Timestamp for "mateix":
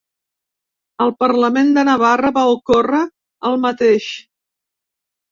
3.67-4.07